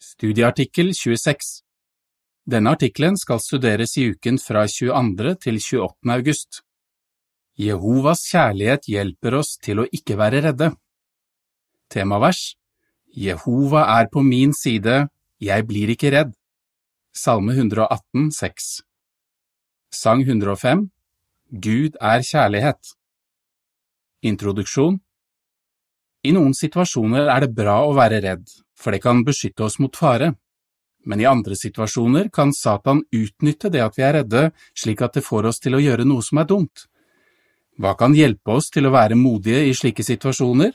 Studieartikkel 0.00 0.94
26 0.96 1.60
Denne 2.48 2.70
artikkelen 2.72 3.18
skal 3.20 3.36
studeres 3.44 3.98
i 4.00 4.06
uken 4.14 4.38
fra 4.40 4.62
22. 4.64 5.34
til 5.44 5.58
28. 5.60 6.12
august. 6.14 6.60
Jehovas 7.60 8.22
kjærlighet 8.30 8.88
hjelper 8.88 9.36
oss 9.36 9.58
til 9.60 9.82
å 9.82 9.84
ikke 9.92 10.16
være 10.16 10.40
redde. 10.46 10.70
Temavers 11.92 12.54
Jehova 13.12 13.82
er 13.98 14.08
på 14.08 14.22
min 14.24 14.56
side, 14.56 15.10
jeg 15.36 15.66
blir 15.68 15.92
ikke 15.92 16.14
redd. 16.16 16.32
Salme 17.12 17.52
118, 17.58 18.32
6 18.32 18.72
Sang 20.00 20.24
105 20.24 20.86
Gud 21.68 22.00
er 22.00 22.24
kjærlighet 22.24 22.94
Introduksjon 24.32 24.96
I 26.24 26.32
noen 26.32 26.56
situasjoner 26.56 27.28
er 27.36 27.44
det 27.44 27.52
bra 27.52 27.82
å 27.84 27.92
være 28.00 28.24
redd, 28.24 28.48
for 28.80 28.94
det 28.94 29.02
kan 29.04 29.24
beskytte 29.24 29.66
oss 29.66 29.78
mot 29.78 29.96
fare. 29.96 30.34
Men 31.04 31.20
i 31.20 31.28
andre 31.28 31.56
situasjoner 31.56 32.28
kan 32.32 32.52
Satan 32.52 33.02
utnytte 33.12 33.70
det 33.72 33.82
at 33.84 33.96
vi 33.96 34.04
er 34.04 34.18
redde, 34.20 34.50
slik 34.76 35.02
at 35.04 35.16
det 35.16 35.24
får 35.24 35.48
oss 35.52 35.60
til 35.60 35.76
å 35.76 35.82
gjøre 35.82 36.06
noe 36.08 36.24
som 36.24 36.40
er 36.40 36.48
dumt. 36.48 36.86
Hva 37.80 37.94
kan 37.96 38.16
hjelpe 38.16 38.58
oss 38.58 38.68
til 38.72 38.88
å 38.88 38.92
være 38.92 39.16
modige 39.16 39.62
i 39.68 39.76
slike 39.76 40.04
situasjoner? 40.04 40.74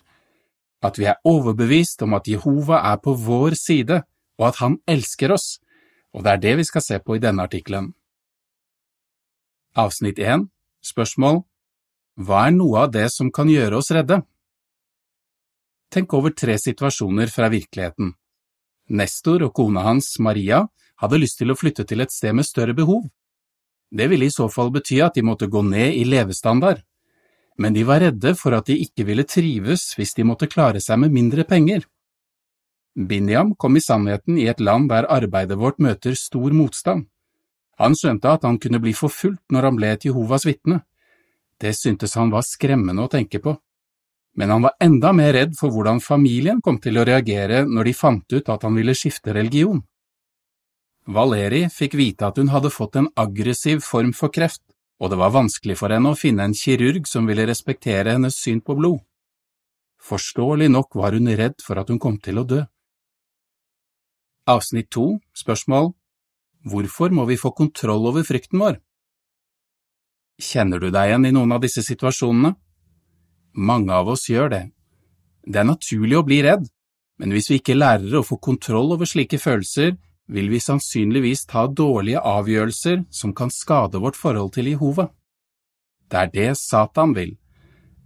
At 0.86 0.98
vi 0.98 1.06
er 1.10 1.22
overbevist 1.26 2.02
om 2.06 2.16
at 2.18 2.30
Jehova 2.30 2.82
er 2.92 2.98
på 3.02 3.14
vår 3.14 3.58
side, 3.58 4.02
og 4.40 4.48
at 4.50 4.62
han 4.62 4.80
elsker 4.90 5.34
oss, 5.34 5.60
og 6.14 6.26
det 6.26 6.34
er 6.34 6.42
det 6.42 6.56
vi 6.62 6.66
skal 6.68 6.84
se 6.84 7.00
på 7.00 7.18
i 7.18 7.22
denne 7.22 7.46
artikkelen. 7.46 7.92
Avsnitt 9.76 10.20
1 10.20 10.48
Spørsmål 10.86 11.42
Hva 12.22 12.46
er 12.48 12.56
noe 12.56 12.86
av 12.86 12.94
det 12.94 13.10
som 13.12 13.32
kan 13.34 13.50
gjøre 13.52 13.82
oss 13.82 13.92
redde? 13.94 14.22
Tenk 15.90 16.14
over 16.14 16.34
tre 16.36 16.58
situasjoner 16.60 17.32
fra 17.32 17.50
virkeligheten. 17.50 18.14
Nestor 18.90 19.46
og 19.48 19.54
kona 19.58 19.86
hans, 19.86 20.16
Maria, 20.20 20.66
hadde 21.02 21.20
lyst 21.22 21.40
til 21.40 21.52
å 21.52 21.58
flytte 21.58 21.86
til 21.88 22.04
et 22.04 22.14
sted 22.14 22.36
med 22.36 22.46
større 22.46 22.76
behov. 22.78 23.08
Det 23.92 24.08
ville 24.12 24.28
i 24.28 24.34
så 24.34 24.48
fall 24.52 24.72
bety 24.74 25.00
at 25.04 25.16
de 25.16 25.24
måtte 25.26 25.50
gå 25.52 25.62
ned 25.66 25.96
i 25.96 26.04
levestandard. 26.06 26.82
Men 27.58 27.74
de 27.74 27.86
var 27.88 28.02
redde 28.04 28.34
for 28.36 28.56
at 28.58 28.68
de 28.68 28.78
ikke 28.84 29.06
ville 29.08 29.24
trives 29.24 29.94
hvis 29.96 30.16
de 30.18 30.26
måtte 30.28 30.50
klare 30.52 30.82
seg 30.84 31.00
med 31.00 31.14
mindre 31.16 31.46
penger. 31.48 31.86
Binyam 32.96 33.54
kom 33.60 33.76
i 33.76 33.84
sannheten 33.84 34.38
i 34.40 34.48
et 34.52 34.60
land 34.64 34.90
der 34.92 35.08
arbeidet 35.12 35.58
vårt 35.60 35.80
møter 35.84 36.16
stor 36.20 36.52
motstand. 36.56 37.08
Han 37.80 37.96
skjønte 37.96 38.32
at 38.32 38.44
han 38.48 38.60
kunne 38.60 38.80
bli 38.80 38.94
forfulgt 38.96 39.52
når 39.52 39.70
han 39.70 39.80
ble 39.80 39.92
et 39.92 40.06
Jehovas 40.08 40.46
vitne. 40.48 40.82
Det 41.60 41.74
syntes 41.76 42.16
han 42.16 42.32
var 42.32 42.44
skremmende 42.48 43.04
å 43.04 43.12
tenke 43.12 43.42
på 43.44 43.56
men 44.36 44.52
han 44.52 44.66
var 44.68 44.76
enda 44.84 45.12
mer 45.16 45.34
redd 45.34 45.56
for 45.60 45.72
hvordan 45.72 46.02
familien 46.04 46.62
kom 46.62 46.78
til 46.84 47.00
å 47.00 47.06
reagere 47.08 47.64
når 47.66 47.90
de 47.90 47.94
fant 47.96 48.36
ut 48.36 48.50
at 48.52 48.64
han 48.68 48.76
ville 48.76 48.96
skifte 48.96 49.34
religion. 49.36 49.82
Valeri 51.08 51.66
fikk 51.70 51.96
vite 51.96 52.28
at 52.28 52.40
hun 52.42 52.50
hadde 52.50 52.74
fått 52.74 52.98
en 53.00 53.12
aggressiv 53.16 53.84
form 53.86 54.12
for 54.18 54.34
kreft, 54.34 54.64
og 55.00 55.12
det 55.12 55.20
var 55.22 55.36
vanskelig 55.36 55.78
for 55.80 55.94
henne 55.94 56.12
å 56.12 56.20
finne 56.20 56.48
en 56.48 56.56
kirurg 56.56 57.08
som 57.08 57.28
ville 57.30 57.46
respektere 57.48 58.16
hennes 58.16 58.36
syn 58.36 58.62
på 58.66 58.76
blod. 58.80 59.04
Forståelig 60.02 60.70
nok 60.72 60.98
var 61.00 61.16
hun 61.18 61.30
redd 61.38 61.62
for 61.66 61.80
at 61.82 61.90
hun 61.90 62.00
kom 62.02 62.18
til 62.22 62.42
å 62.42 62.48
dø. 62.48 62.64
Avsnitt 64.50 64.92
to, 64.94 65.20
spørsmål 65.34 65.94
Hvorfor 66.66 67.14
må 67.14 67.28
vi 67.30 67.38
få 67.38 67.52
kontroll 67.54 68.08
over 68.10 68.26
frykten 68.26 68.62
vår? 68.62 68.80
Kjenner 70.42 70.82
du 70.82 70.90
deg 70.90 71.12
igjen 71.12 71.28
i 71.30 71.34
noen 71.34 71.54
av 71.54 71.62
disse 71.62 71.84
situasjonene? 71.86 72.56
Mange 73.56 73.94
av 73.94 74.10
oss 74.12 74.28
gjør 74.30 74.50
det. 74.52 74.64
Det 75.48 75.62
er 75.62 75.68
naturlig 75.68 76.18
å 76.20 76.26
bli 76.28 76.42
redd, 76.44 76.66
men 77.22 77.32
hvis 77.32 77.48
vi 77.52 77.60
ikke 77.62 77.78
lærer 77.78 78.18
å 78.20 78.26
få 78.26 78.38
kontroll 78.44 78.92
over 78.96 79.08
slike 79.08 79.40
følelser, 79.40 79.96
vil 80.28 80.50
vi 80.50 80.60
sannsynligvis 80.60 81.46
ta 81.48 81.68
dårlige 81.70 82.20
avgjørelser 82.20 83.06
som 83.14 83.34
kan 83.38 83.54
skade 83.54 84.02
vårt 84.02 84.18
forhold 84.18 84.56
til 84.58 84.72
Jehova. 84.74 85.08
Det 86.10 86.18
er 86.20 86.32
det 86.34 86.50
Satan 86.60 87.14
vil, 87.16 87.36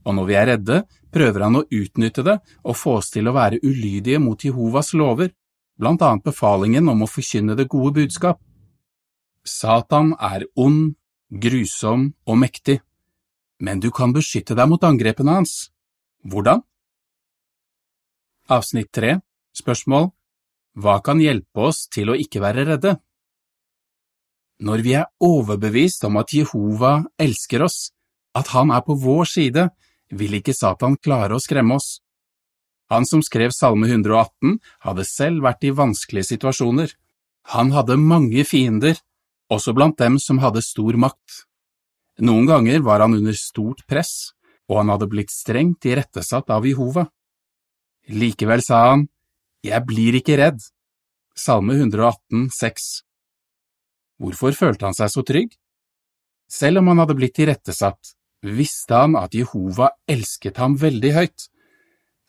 og 0.06 0.16
når 0.20 0.28
vi 0.28 0.36
er 0.38 0.48
redde, 0.54 0.82
prøver 1.10 1.46
han 1.48 1.58
å 1.58 1.66
utnytte 1.66 2.24
det 2.28 2.38
og 2.64 2.78
få 2.78 3.00
oss 3.00 3.10
til 3.14 3.28
å 3.28 3.36
være 3.36 3.62
ulydige 3.64 4.20
mot 4.22 4.44
Jehovas 4.44 4.94
lover, 4.94 5.32
blant 5.80 6.04
annet 6.04 6.28
befalingen 6.28 6.92
om 6.92 7.04
å 7.04 7.10
forkynne 7.10 7.56
det 7.58 7.70
gode 7.72 7.96
budskap. 8.02 8.38
Satan 9.48 10.14
er 10.20 10.46
ond, 10.60 10.94
grusom 11.30 12.12
og 12.28 12.40
mektig 12.42 12.80
men 13.60 13.80
du 13.84 13.90
kan 13.92 14.14
beskytte 14.16 14.56
deg 14.56 14.70
mot 14.72 14.84
angrepene 14.84 15.40
hans. 15.40 15.70
Hvordan? 16.24 16.64
Avsnitt 18.50 18.92
3 18.96 19.20
Spørsmål 19.56 20.10
Hva 20.80 21.00
kan 21.04 21.22
hjelpe 21.22 21.70
oss 21.70 21.86
til 21.92 22.12
å 22.12 22.18
ikke 22.18 22.42
være 22.44 22.66
redde? 22.72 22.96
Når 24.60 24.84
vi 24.84 24.96
er 25.00 25.08
overbevist 25.24 26.04
om 26.08 26.20
at 26.20 26.34
Jehova 26.36 26.98
elsker 27.20 27.64
oss, 27.64 27.92
at 28.36 28.52
han 28.52 28.72
er 28.76 28.84
på 28.84 28.96
vår 29.00 29.30
side, 29.32 29.70
vil 30.12 30.36
ikke 30.40 30.56
Satan 30.56 30.98
klare 31.00 31.38
å 31.38 31.44
skremme 31.44 31.78
oss. 31.80 32.00
Han 32.90 33.06
som 33.06 33.22
skrev 33.24 33.54
Salme 33.56 33.88
118, 33.88 34.58
hadde 34.84 35.06
selv 35.08 35.46
vært 35.46 35.64
i 35.64 35.76
vanskelige 35.76 36.32
situasjoner. 36.34 36.96
Han 37.54 37.72
hadde 37.72 38.00
mange 38.02 38.44
fiender, 38.44 38.98
også 39.50 39.76
blant 39.78 39.98
dem 40.02 40.18
som 40.22 40.42
hadde 40.44 40.66
stor 40.66 40.98
makt. 40.98 41.46
Noen 42.20 42.46
ganger 42.50 42.82
var 42.84 43.00
han 43.00 43.16
under 43.16 43.36
stort 43.38 43.86
press, 43.88 44.34
og 44.68 44.82
han 44.82 44.92
hadde 44.92 45.08
blitt 45.12 45.32
strengt 45.32 45.86
irettesatt 45.88 46.52
av 46.52 46.68
Jehova. 46.68 47.08
Likevel 48.12 48.64
sa 48.66 48.90
han, 48.92 49.08
Jeg 49.64 49.84
blir 49.86 50.16
ikke 50.16 50.38
redd. 50.40 50.60
Salme 51.36 51.76
118, 51.76 52.50
6 52.52 52.84
Hvorfor 54.20 54.56
følte 54.56 54.88
han 54.88 54.96
seg 54.96 55.12
så 55.12 55.24
trygg? 55.24 55.54
Selv 56.52 56.82
om 56.82 56.90
han 56.92 57.00
hadde 57.00 57.16
blitt 57.16 57.40
irettesatt, 57.40 58.16
visste 58.44 58.96
han 58.96 59.16
at 59.20 59.36
Jehova 59.36 59.92
elsket 60.08 60.60
ham 60.60 60.76
veldig 60.80 61.12
høyt. 61.16 61.48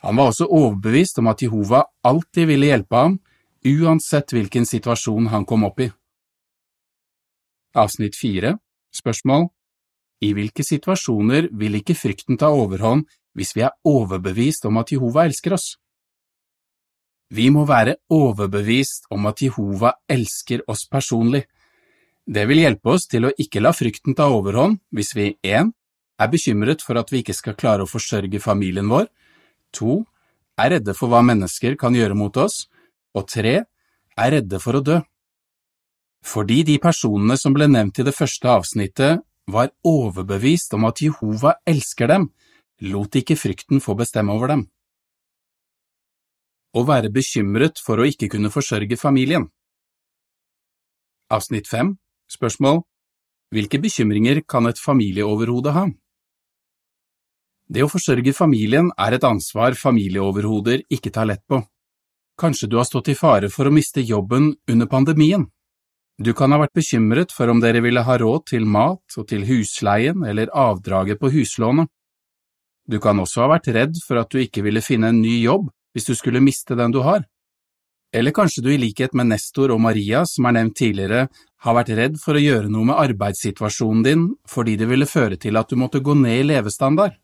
Han 0.07 0.19
var 0.19 0.31
også 0.31 0.47
overbevist 0.47 1.19
om 1.23 1.31
at 1.31 1.43
Jehova 1.43 1.85
alltid 2.07 2.51
ville 2.51 2.71
hjelpe 2.71 2.97
ham, 2.97 3.19
uansett 3.67 4.35
hvilken 4.35 4.67
situasjon 4.67 5.31
han 5.35 5.47
kom 5.47 5.67
opp 5.67 5.83
i. 5.83 5.91
Avsnitt 7.75 8.19
4 8.19 8.57
Spørsmål 8.91 9.51
i 10.21 10.33
hvilke 10.37 10.65
situasjoner 10.67 11.49
vil 11.57 11.79
ikke 11.81 11.97
frykten 11.97 12.39
ta 12.41 12.51
overhånd 12.53 13.07
hvis 13.37 13.55
vi 13.57 13.65
er 13.65 13.77
overbevist 13.87 14.67
om 14.69 14.81
at 14.81 14.93
Jehova 14.93 15.25
elsker 15.29 15.55
oss? 15.57 15.75
Vi 17.31 17.47
må 17.55 17.63
være 17.67 17.97
overbevist 18.11 19.07
om 19.15 19.29
at 19.31 19.41
Jehova 19.43 19.95
elsker 20.11 20.65
oss 20.69 20.87
personlig. 20.91 21.45
Det 22.27 22.43
vil 22.51 22.65
hjelpe 22.65 22.97
oss 22.97 23.07
til 23.11 23.29
å 23.29 23.35
ikke 23.39 23.63
la 23.63 23.73
frykten 23.75 24.17
ta 24.19 24.27
overhånd 24.35 24.81
hvis 24.95 25.15
vi 25.17 25.29
1. 25.47 25.71
er 26.21 26.33
bekymret 26.33 26.83
for 26.83 26.99
at 26.99 27.13
vi 27.13 27.23
ikke 27.23 27.37
skal 27.39 27.57
klare 27.57 27.87
å 27.87 27.91
forsørge 27.91 28.43
familien 28.43 28.91
vår, 28.91 29.07
2. 29.79 29.95
er 30.61 30.75
redde 30.75 30.95
for 30.99 31.13
hva 31.13 31.23
mennesker 31.25 31.79
kan 31.79 31.95
gjøre 31.95 32.19
mot 32.19 32.37
oss, 32.43 32.67
og 33.15 33.31
3. 33.31 33.55
er 34.19 34.35
redde 34.35 34.59
for 34.61 34.77
å 34.79 34.85
dø. 34.85 34.99
Fordi 36.27 36.61
de 36.67 36.77
personene 36.83 37.39
som 37.41 37.55
ble 37.57 37.71
nevnt 37.71 38.03
i 38.03 38.05
det 38.05 38.13
første 38.13 38.51
avsnittet, 38.53 39.23
var 39.53 39.73
overbevist 39.87 40.75
om 40.77 40.87
at 40.89 41.01
Jehova 41.03 41.57
elsker 41.69 42.11
dem, 42.11 42.29
lot 42.91 43.17
ikke 43.17 43.37
frykten 43.37 43.83
få 43.85 43.97
bestemme 43.99 44.33
over 44.33 44.53
dem. 44.53 44.67
Å 46.71 46.85
være 46.87 47.11
bekymret 47.11 47.83
for 47.83 47.99
å 47.99 48.07
ikke 48.07 48.29
kunne 48.31 48.53
forsørge 48.55 48.95
familien 48.95 49.49
Avsnitt 51.31 51.67
5 51.67 51.97
Spørsmål 52.31 52.85
Hvilke 53.51 53.81
bekymringer 53.83 54.45
kan 54.47 54.71
et 54.71 54.79
familieoverhode 54.79 55.75
ha? 55.75 55.89
Det 57.71 57.83
å 57.83 57.91
forsørge 57.91 58.35
familien 58.35 58.93
er 58.99 59.15
et 59.15 59.27
ansvar 59.27 59.75
familieoverhoder 59.79 60.85
ikke 60.91 61.11
tar 61.15 61.27
lett 61.31 61.43
på. 61.51 61.59
Kanskje 62.39 62.69
du 62.71 62.79
har 62.79 62.87
stått 62.87 63.11
i 63.11 63.19
fare 63.19 63.51
for 63.51 63.67
å 63.67 63.75
miste 63.75 64.03
jobben 64.03 64.53
under 64.71 64.91
pandemien? 64.91 65.49
Du 66.21 66.35
kan 66.37 66.53
ha 66.53 66.59
vært 66.61 66.77
bekymret 66.77 67.33
for 67.33 67.49
om 67.49 67.63
dere 67.63 67.81
ville 67.81 68.03
ha 68.05 68.17
råd 68.21 68.51
til 68.51 68.67
mat 68.69 69.17
og 69.17 69.27
til 69.31 69.47
husleien 69.49 70.21
eller 70.29 70.53
avdraget 70.53 71.17
på 71.21 71.31
huslånet. 71.33 71.89
Du 72.85 72.99
kan 73.01 73.23
også 73.23 73.47
ha 73.47 73.53
vært 73.55 73.71
redd 73.73 73.97
for 74.05 74.21
at 74.21 74.29
du 74.29 74.43
ikke 74.43 74.65
ville 74.67 74.83
finne 74.85 75.09
en 75.09 75.23
ny 75.23 75.39
jobb 75.41 75.71
hvis 75.95 76.11
du 76.11 76.13
skulle 76.19 76.43
miste 76.45 76.77
den 76.77 76.93
du 76.93 77.01
har. 77.07 77.25
Eller 78.13 78.35
kanskje 78.37 78.65
du 78.67 78.69
i 78.75 78.79
likhet 78.83 79.15
med 79.15 79.31
Nestor 79.31 79.73
og 79.73 79.81
Maria, 79.81 80.25
som 80.27 80.49
er 80.51 80.59
nevnt 80.59 80.77
tidligere, 80.77 81.29
har 81.65 81.77
vært 81.79 81.95
redd 81.97 82.21
for 82.21 82.37
å 82.37 82.43
gjøre 82.43 82.69
noe 82.69 82.91
med 82.91 83.01
arbeidssituasjonen 83.01 84.05
din 84.05 84.29
fordi 84.51 84.77
det 84.77 84.91
ville 84.91 85.09
føre 85.09 85.41
til 85.41 85.57
at 85.57 85.71
du 85.71 85.79
måtte 85.81 86.03
gå 86.05 86.19
ned 86.19 86.43
i 86.43 86.47
levestandard. 86.51 87.17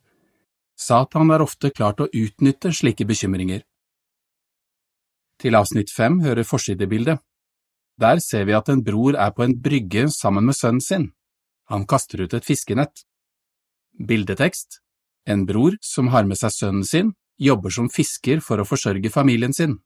Satan 0.76 1.32
har 1.34 1.44
ofte 1.44 1.72
klart 1.74 2.00
å 2.00 2.08
utnytte 2.08 2.72
slike 2.72 3.04
bekymringer. 3.04 3.64
Til 5.42 5.56
avsnitt 5.58 5.92
fem 5.92 6.22
hører 6.24 6.48
forsidebildet. 6.48 7.20
Der 8.00 8.20
ser 8.20 8.44
vi 8.44 8.52
at 8.56 8.68
en 8.68 8.82
bror 8.84 9.16
er 9.16 9.32
på 9.32 9.44
en 9.44 9.56
brygge 9.60 10.08
sammen 10.12 10.44
med 10.44 10.56
sønnen 10.56 10.84
sin. 10.84 11.12
Han 11.72 11.86
kaster 11.86 12.22
ut 12.22 12.34
et 12.34 12.44
fiskenett. 12.44 13.06
Bildetekst 13.96 14.82
En 15.26 15.46
bror 15.46 15.74
som 15.82 16.08
har 16.12 16.24
med 16.24 16.38
seg 16.38 16.52
sønnen 16.54 16.84
sin, 16.84 17.14
jobber 17.38 17.72
som 17.74 17.88
fisker 17.90 18.40
for 18.40 18.60
å 18.60 18.68
forsørge 18.68 19.10
familien 19.10 19.52
sin. 19.52 19.80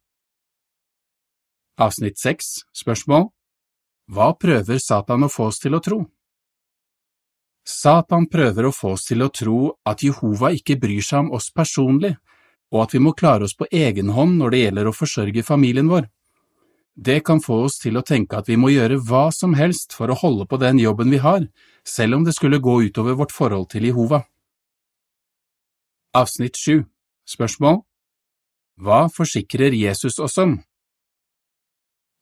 Avsnitt 1.80 2.18
6, 2.20 2.50
spørsmål 2.76 3.30
Hva 4.12 4.34
prøver 4.36 4.82
Satan 4.82 5.24
å 5.24 5.30
få 5.32 5.48
oss 5.48 5.62
til 5.62 5.78
å 5.78 5.80
tro? 5.80 6.02
Satan 7.64 8.26
prøver 8.28 8.66
å 8.68 8.74
få 8.74 8.94
oss 8.98 9.06
til 9.08 9.22
å 9.22 9.30
tro 9.32 9.58
at 9.86 10.02
Jehova 10.04 10.50
ikke 10.52 10.76
bryr 10.82 11.04
seg 11.04 11.24
om 11.24 11.34
oss 11.38 11.48
personlig, 11.54 12.16
og 12.74 12.84
at 12.84 12.94
vi 12.94 13.00
må 13.00 13.14
klare 13.16 13.46
oss 13.46 13.56
på 13.56 13.68
egen 13.70 14.10
hånd 14.12 14.36
når 14.40 14.52
det 14.52 14.62
gjelder 14.64 14.90
å 14.90 14.96
forsørge 14.96 15.46
familien 15.46 15.88
vår. 15.88 16.10
Det 16.96 17.20
kan 17.24 17.40
få 17.40 17.62
oss 17.66 17.78
til 17.80 17.96
å 17.96 18.04
tenke 18.06 18.38
at 18.40 18.48
vi 18.50 18.56
må 18.58 18.72
gjøre 18.72 18.98
hva 19.06 19.28
som 19.34 19.54
helst 19.54 19.94
for 19.96 20.10
å 20.10 20.18
holde 20.18 20.46
på 20.50 20.58
den 20.60 20.80
jobben 20.82 21.10
vi 21.12 21.20
har, 21.22 21.46
selv 21.86 22.18
om 22.18 22.24
det 22.26 22.34
skulle 22.36 22.60
gå 22.60 22.80
utover 22.90 23.16
vårt 23.18 23.32
forhold 23.32 23.70
til 23.70 23.86
Jehova. 23.88 24.24
Avsnitt 26.16 26.58
7 26.58 26.82
Spørsmål 27.30 27.84
Hva 28.82 29.06
forsikrer 29.14 29.76
Jesus 29.76 30.18
oss 30.18 30.36
om? 30.42 30.58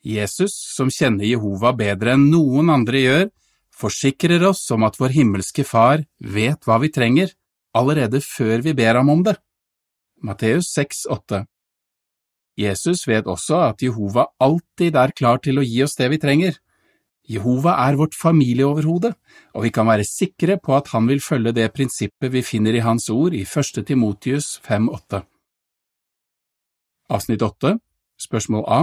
Jesus, 0.05 0.53
som 0.77 0.93
kjenner 0.93 1.27
Jehova 1.27 1.73
bedre 1.75 2.15
enn 2.15 2.29
noen 2.31 2.71
andre 2.71 3.01
gjør, 3.03 3.27
forsikrer 3.75 4.45
oss 4.47 4.63
om 4.75 4.85
at 4.87 4.99
vår 5.01 5.17
himmelske 5.17 5.65
Far 5.67 6.05
vet 6.21 6.69
hva 6.69 6.79
vi 6.83 6.93
trenger, 6.93 7.33
allerede 7.75 8.21
før 8.23 8.63
vi 8.63 8.77
ber 8.77 9.01
ham 9.01 9.11
om 9.11 9.25
det. 9.27 9.39
Matteus 10.23 10.71
6, 10.77 11.07
8 11.15 11.47
Jesus 12.59 13.05
vet 13.07 13.29
også 13.31 13.61
at 13.69 13.83
Jehova 13.83 14.27
alltid 14.43 14.97
er 14.99 15.15
klar 15.15 15.39
til 15.43 15.61
å 15.61 15.67
gi 15.67 15.83
oss 15.85 15.95
det 15.99 16.09
vi 16.11 16.19
trenger. 16.19 16.57
Jehova 17.29 17.77
er 17.85 17.99
vårt 18.01 18.17
familieoverhode, 18.17 19.13
og 19.55 19.65
vi 19.67 19.71
kan 19.71 19.87
være 19.87 20.07
sikre 20.09 20.57
på 20.59 20.73
at 20.75 20.89
han 20.95 21.07
vil 21.11 21.21
følge 21.21 21.53
det 21.55 21.69
prinsippet 21.77 22.33
vi 22.33 22.43
finner 22.43 22.75
i 22.75 22.83
hans 22.83 23.11
ord 23.13 23.37
i 23.37 23.45
1. 23.45 23.83
Timotius 23.87 24.57
5,8. 24.65 25.21
Avsnitt 27.13 27.45
8, 27.45 27.77
spørsmål 28.21 28.65
A 28.67 28.81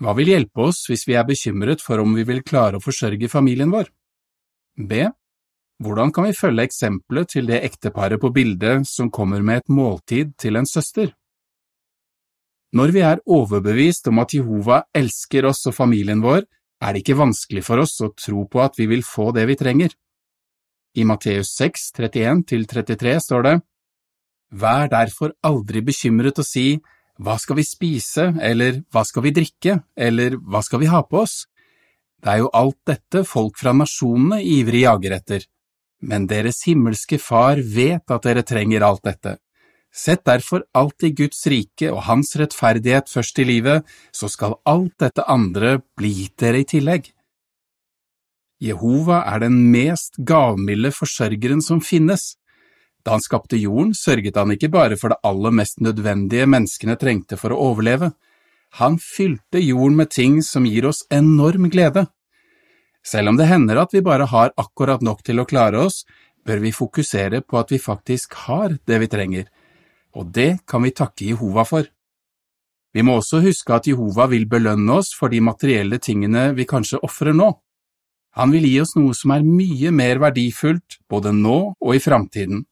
Hva 0.00 0.14
vil 0.16 0.30
hjelpe 0.32 0.68
oss 0.68 0.84
hvis 0.88 1.06
vi 1.08 1.16
er 1.16 1.26
bekymret 1.28 1.82
for 1.84 2.00
om 2.00 2.14
vi 2.16 2.26
vil 2.28 2.44
klare 2.46 2.78
å 2.78 2.84
forsørge 2.84 3.32
familien 3.32 3.72
vår? 3.72 3.88
B. 4.76 5.08
Hvordan 5.80 6.12
kan 6.12 6.28
vi 6.28 6.36
følge 6.36 6.68
eksempelet 6.68 7.32
til 7.34 7.48
det 7.48 7.64
ekteparet 7.64 8.20
på 8.20 8.30
bildet 8.36 8.86
som 8.88 9.10
kommer 9.10 9.40
med 9.40 9.62
et 9.62 9.72
måltid 9.72 10.36
til 10.40 10.60
en 10.60 10.68
søster? 10.68 11.14
Når 12.76 12.92
vi 12.94 13.02
er 13.02 13.22
overbevist 13.26 14.06
om 14.10 14.20
at 14.22 14.34
Jehova 14.34 14.84
elsker 14.94 15.48
oss 15.48 15.64
og 15.66 15.74
familien 15.74 16.22
vår, 16.22 16.44
er 16.80 16.94
det 16.94 17.02
ikke 17.02 17.18
vanskelig 17.18 17.64
for 17.66 17.82
oss 17.82 17.96
å 18.04 18.12
tro 18.14 18.46
på 18.48 18.62
at 18.62 18.78
vi 18.78 18.86
vil 18.90 19.02
få 19.04 19.30
det 19.36 19.44
vi 19.50 19.58
trenger. 19.58 19.90
I 20.96 21.04
Matteus 21.06 21.52
6, 21.58 21.90
31–33 21.98 23.18
står 23.26 23.44
det, 23.46 23.56
Vær 24.50 24.88
derfor 24.90 25.34
aldri 25.46 25.82
bekymret 25.86 26.40
og 26.42 26.46
si, 26.46 26.80
Hva 27.20 27.36
skal 27.38 27.58
vi 27.60 27.66
spise, 27.66 28.30
eller 28.40 28.80
Hva 28.90 29.04
skal 29.06 29.26
vi 29.26 29.34
drikke, 29.34 29.76
eller 29.94 30.38
Hva 30.38 30.62
skal 30.66 30.82
vi 30.82 30.90
ha 30.90 31.02
på 31.06 31.20
oss? 31.22 31.44
Det 32.20 32.32
er 32.32 32.42
jo 32.42 32.50
alt 32.54 32.78
dette 32.86 33.22
folk 33.24 33.58
fra 33.58 33.72
nasjonene 33.72 34.40
ivrig 34.44 34.82
jager 34.84 35.14
etter, 35.16 35.46
men 36.02 36.26
deres 36.28 36.62
himmelske 36.66 37.18
Far 37.22 37.62
vet 37.62 38.10
at 38.10 38.26
dere 38.26 38.44
trenger 38.46 38.84
alt 38.84 39.04
dette. 39.06 39.38
Sett 39.90 40.24
derfor 40.24 40.64
alltid 40.72 41.16
Guds 41.18 41.46
rike 41.50 41.90
og 41.90 42.04
Hans 42.06 42.36
rettferdighet 42.38 43.10
først 43.10 43.40
i 43.42 43.46
livet, 43.48 43.86
så 44.14 44.30
skal 44.30 44.60
alt 44.64 44.94
dette 45.02 45.26
andre 45.26 45.80
bli 45.98 46.12
gitt 46.22 46.36
dere 46.38 46.62
i 46.62 46.68
tillegg. 46.68 47.10
Jehova 48.60 49.24
er 49.26 49.42
den 49.42 49.56
mest 49.72 50.20
gavmilde 50.28 50.92
forsørgeren 50.94 51.62
som 51.64 51.80
finnes. 51.82 52.36
Da 53.02 53.16
han 53.16 53.24
skapte 53.24 53.58
jorden, 53.58 53.94
sørget 53.96 54.36
han 54.36 54.52
ikke 54.54 54.70
bare 54.70 54.98
for 55.00 55.10
det 55.10 55.22
aller 55.26 55.54
mest 55.56 55.80
nødvendige 55.80 56.46
menneskene 56.46 56.98
trengte 57.00 57.40
for 57.40 57.56
å 57.56 57.62
overleve, 57.72 58.12
han 58.78 59.00
fylte 59.02 59.58
jorden 59.58 59.96
med 59.98 60.12
ting 60.14 60.36
som 60.46 60.66
gir 60.68 60.86
oss 60.86 61.02
enorm 61.10 61.66
glede. 61.72 62.04
Selv 63.02 63.32
om 63.32 63.38
det 63.40 63.48
hender 63.50 63.80
at 63.80 63.94
vi 63.96 64.04
bare 64.04 64.28
har 64.30 64.52
akkurat 64.60 65.02
nok 65.02 65.24
til 65.26 65.40
å 65.40 65.48
klare 65.48 65.80
oss, 65.88 66.04
bør 66.46 66.60
vi 66.62 66.70
fokusere 66.70 67.40
på 67.42 67.58
at 67.58 67.72
vi 67.72 67.80
faktisk 67.82 68.36
har 68.46 68.76
det 68.86 69.00
vi 69.02 69.08
trenger 69.10 69.48
og 70.16 70.30
det 70.34 70.66
kan 70.66 70.82
vi 70.82 70.92
takke 70.96 71.28
Jehova 71.30 71.64
for. 71.68 71.86
Vi 72.94 73.02
må 73.06 73.20
også 73.20 73.40
huske 73.44 73.74
at 73.74 73.86
Jehova 73.86 74.26
vil 74.30 74.48
belønne 74.50 74.98
oss 74.98 75.12
for 75.14 75.30
de 75.30 75.40
materielle 75.44 76.00
tingene 76.02 76.50
vi 76.56 76.66
kanskje 76.66 76.98
ofrer 77.06 77.36
nå. 77.36 77.52
Han 78.38 78.54
vil 78.54 78.66
gi 78.66 78.78
oss 78.82 78.96
noe 78.98 79.14
som 79.14 79.34
er 79.34 79.46
mye 79.46 79.90
mer 79.94 80.20
verdifullt 80.22 80.98
både 81.10 81.32
nå 81.34 81.58
og 81.74 81.94
i 81.94 82.02
framtiden. 82.02 82.64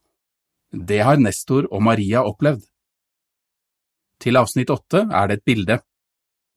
Det 0.72 1.00
har 1.06 1.22
Nestor 1.22 1.68
og 1.70 1.82
Maria 1.82 2.24
opplevd. 2.26 2.64
Til 4.18 4.38
avsnitt 4.38 4.70
åtte 4.74 5.04
er 5.06 5.30
det 5.30 5.38
et 5.38 5.46
bilde. 5.46 5.78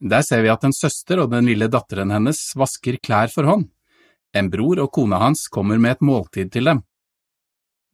Der 0.01 0.25
ser 0.25 0.41
vi 0.41 0.49
at 0.49 0.63
en 0.65 0.73
søster 0.73 1.21
og 1.21 1.29
den 1.33 1.45
lille 1.45 1.69
datteren 1.69 2.09
hennes 2.13 2.39
vasker 2.57 2.97
klær 2.97 3.29
for 3.29 3.45
hånd. 3.45 3.67
En 4.33 4.49
bror 4.49 4.79
og 4.81 4.89
kona 4.95 5.19
hans 5.21 5.45
kommer 5.51 5.77
med 5.77 5.97
et 5.97 6.05
måltid 6.05 6.49
til 6.53 6.69
dem. 6.71 6.81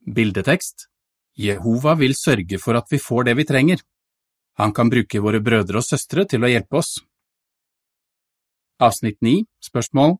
Bildetekst 0.08 0.88
Jehova 1.38 1.94
vil 1.94 2.16
sørge 2.18 2.58
for 2.58 2.78
at 2.78 2.90
vi 2.90 2.98
får 2.98 3.28
det 3.28 3.36
vi 3.38 3.46
trenger. 3.46 3.82
Han 4.58 4.72
kan 4.74 4.90
bruke 4.90 5.20
våre 5.22 5.38
brødre 5.40 5.78
og 5.78 5.86
søstre 5.86 6.24
til 6.26 6.42
å 6.42 6.50
hjelpe 6.50 6.80
oss. 6.80 6.96
Avsnitt 8.82 9.20
9, 9.22 9.44
spørsmål 9.62 10.16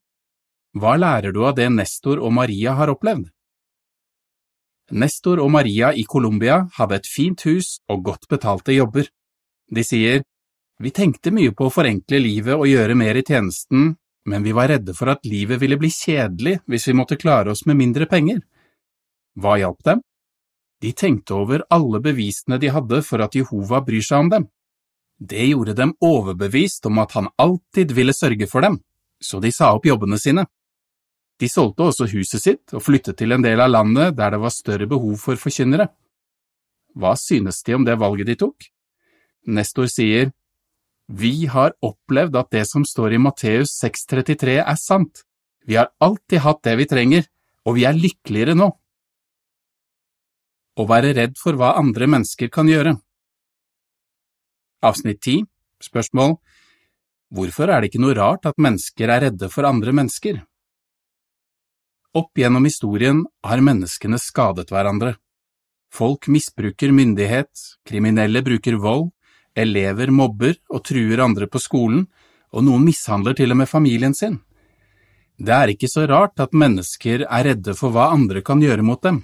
Hva 0.78 0.94
lærer 0.98 1.34
du 1.34 1.42
av 1.46 1.56
det 1.58 1.66
Nestor 1.74 2.22
og 2.22 2.32
Maria 2.34 2.76
har 2.78 2.92
opplevd? 2.94 3.28
Nestor 4.98 5.42
og 5.42 5.50
Maria 5.52 5.90
i 5.92 6.06
Colombia 6.08 6.62
hadde 6.78 6.96
et 6.96 7.10
fint 7.10 7.42
hus 7.44 7.76
og 7.92 8.06
godt 8.06 8.28
betalte 8.30 8.72
jobber. 8.72 9.10
De 9.68 9.84
sier, 9.84 10.22
Vi 10.78 10.90
tenkte 10.94 11.32
mye 11.34 11.50
på 11.50 11.66
å 11.66 11.74
forenkle 11.74 12.20
livet 12.22 12.54
og 12.54 12.68
gjøre 12.70 12.94
mer 12.94 13.18
i 13.18 13.24
tjenesten, 13.26 13.96
men 14.30 14.44
vi 14.46 14.52
var 14.54 14.68
redde 14.70 14.94
for 14.94 15.10
at 15.10 15.26
livet 15.26 15.58
ville 15.58 15.76
bli 15.76 15.90
kjedelig 15.90 16.60
hvis 16.70 16.86
vi 16.86 16.94
måtte 16.94 17.18
klare 17.18 17.50
oss 17.50 17.64
med 17.66 17.80
mindre 17.80 18.06
penger. 18.06 18.38
Hva 19.34 19.56
hjalp 19.58 19.82
dem? 19.82 20.04
De 20.78 20.92
tenkte 20.92 21.34
over 21.34 21.64
alle 21.74 22.00
bevisene 22.00 22.58
de 22.62 22.70
hadde 22.70 23.00
for 23.02 23.22
at 23.24 23.34
Jehova 23.34 23.80
bryr 23.82 24.04
seg 24.04 24.22
om 24.22 24.30
dem. 24.30 24.46
Det 25.18 25.48
gjorde 25.48 25.74
dem 25.74 25.96
overbevist 26.04 26.86
om 26.86 27.00
at 27.02 27.16
han 27.18 27.30
alltid 27.42 27.92
ville 27.96 28.14
sørge 28.14 28.46
for 28.46 28.62
dem, 28.62 28.78
så 29.18 29.40
de 29.42 29.50
sa 29.50 29.72
opp 29.74 29.88
jobbene 29.88 30.18
sine. 30.22 30.46
De 31.38 31.50
solgte 31.50 31.88
også 31.90 32.06
huset 32.12 32.42
sitt 32.42 32.74
og 32.74 32.84
flyttet 32.86 33.18
til 33.18 33.34
en 33.34 33.42
del 33.42 33.60
av 33.62 33.70
landet 33.70 34.14
der 34.18 34.34
det 34.34 34.42
var 34.42 34.54
større 34.54 34.86
behov 34.90 35.18
for 35.22 35.38
forkynnere. 35.38 35.88
Hva 36.94 37.14
synes 37.18 37.62
de 37.66 37.74
om 37.74 37.86
det 37.86 37.98
valget 37.98 38.30
de 38.30 38.38
tok? 38.38 38.70
Nestor 39.46 39.86
sier, 39.90 40.32
Vi 41.08 41.46
har 41.46 41.72
opplevd 41.80 42.36
at 42.36 42.50
det 42.52 42.66
som 42.68 42.84
står 42.84 43.14
i 43.14 43.18
Matteus 43.18 43.70
6,33 43.82 44.58
er 44.60 44.76
sant. 44.76 45.24
Vi 45.64 45.74
har 45.74 45.88
alltid 45.98 46.42
hatt 46.44 46.62
det 46.62 46.76
vi 46.76 46.86
trenger, 46.86 47.24
og 47.64 47.74
vi 47.78 47.86
er 47.88 47.96
lykkeligere 47.96 48.54
nå 48.54 48.68
å 50.78 50.86
være 50.86 51.14
redd 51.16 51.38
for 51.40 51.58
hva 51.58 51.74
andre 51.80 52.06
mennesker 52.10 52.50
kan 52.54 52.70
gjøre. 52.70 52.94
Avsnitt 54.86 55.20
10 55.24 55.46
Spørsmål 55.82 56.36
Hvorfor 57.34 57.68
er 57.68 57.82
det 57.82 57.90
ikke 57.90 58.02
noe 58.02 58.16
rart 58.16 58.46
at 58.48 58.60
mennesker 58.62 59.10
er 59.10 59.26
redde 59.26 59.50
for 59.52 59.66
andre 59.68 59.92
mennesker? 59.92 60.40
Opp 62.16 62.40
gjennom 62.40 62.64
historien 62.64 63.20
har 63.44 63.60
menneskene 63.60 64.18
skadet 64.22 64.70
hverandre. 64.72 65.18
Folk 65.92 66.28
misbruker 66.32 66.92
myndighet, 66.92 67.50
kriminelle 67.84 68.40
bruker 68.44 68.78
vold, 68.80 69.10
elever 69.56 70.10
mobber 70.14 70.56
og 70.72 70.84
truer 70.88 71.20
andre 71.24 71.48
på 71.50 71.60
skolen, 71.60 72.06
og 72.54 72.64
noen 72.64 72.86
mishandler 72.86 73.36
til 73.36 73.52
og 73.52 73.60
med 73.60 73.68
familien 73.68 74.16
sin. 74.16 74.38
Det 75.38 75.54
er 75.54 75.74
ikke 75.74 75.90
så 75.90 76.06
rart 76.08 76.40
at 76.42 76.56
mennesker 76.56 77.26
er 77.28 77.44
redde 77.52 77.76
for 77.78 77.94
hva 77.94 78.08
andre 78.14 78.42
kan 78.42 78.62
gjøre 78.62 78.82
mot 78.82 79.02
dem. 79.04 79.20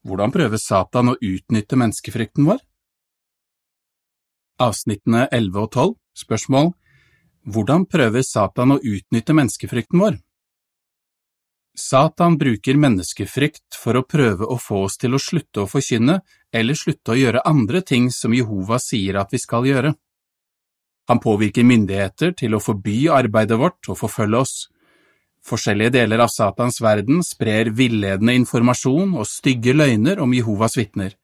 Hvordan 0.00 0.32
prøver 0.32 0.56
Satan 0.56 1.12
å 1.12 1.18
utnytte 1.20 1.76
menneskefrykten 1.76 2.46
vår? 2.48 2.60
Avsnittene 4.60 5.26
11 5.28 5.60
og 5.60 5.68
12 5.74 5.92
Spørsmål 6.22 6.72
Hvordan 7.44 7.84
prøver 7.88 8.24
Satan 8.24 8.72
å 8.76 8.78
utnytte 8.80 9.36
menneskefrykten 9.36 10.00
vår? 10.00 10.16
Satan 11.76 12.36
bruker 12.40 12.80
menneskefrykt 12.80 13.76
for 13.76 13.96
å 13.96 14.04
prøve 14.08 14.48
å 14.48 14.56
få 14.60 14.82
oss 14.88 14.96
til 15.00 15.14
å 15.16 15.20
slutte 15.20 15.62
å 15.62 15.68
forkynne 15.70 16.18
eller 16.52 16.76
slutte 16.76 17.14
å 17.14 17.20
gjøre 17.20 17.44
andre 17.48 17.80
ting 17.84 18.10
som 18.12 18.34
Jehova 18.36 18.80
sier 18.82 19.20
at 19.20 19.32
vi 19.32 19.40
skal 19.40 19.68
gjøre. 19.68 19.94
Han 21.12 21.20
påvirker 21.20 21.64
myndigheter 21.64 22.34
til 22.40 22.56
å 22.56 22.62
forby 22.62 23.04
arbeidet 23.12 23.58
vårt 23.60 23.88
og 23.88 24.00
forfølge 24.00 24.42
oss. 24.44 24.54
Forskjellige 25.46 25.94
deler 25.94 26.20
av 26.20 26.28
Satans 26.28 26.80
verden 26.84 27.22
sprer 27.24 27.70
villedende 27.76 28.34
informasjon 28.36 29.14
og 29.16 29.28
stygge 29.28 29.72
løgner 29.74 30.20
om 30.20 30.34
Jehovas 30.36 30.76
vitner. 30.76 31.16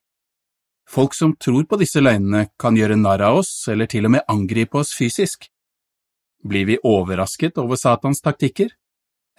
Folk 0.88 1.14
som 1.14 1.34
tror 1.36 1.66
på 1.66 1.78
disse 1.80 2.00
løgnene, 2.00 2.46
kan 2.58 2.76
gjøre 2.78 2.96
narr 2.96 3.24
av 3.28 3.40
oss 3.42 3.52
eller 3.68 3.90
til 3.90 4.06
og 4.06 4.16
med 4.16 4.24
angripe 4.30 4.78
oss 4.78 4.94
fysisk. 4.96 5.50
Blir 6.46 6.66
vi 6.66 6.78
overrasket 6.78 7.58
over 7.58 7.76
Satans 7.76 8.22
taktikker? 8.22 8.70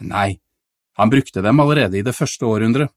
Nei, 0.03 0.38
han 1.00 1.10
brukte 1.10 1.41
dem 1.41 1.60
allerede 1.60 1.98
i 1.98 2.05
det 2.05 2.13
første 2.13 2.46
århundret. 2.46 2.91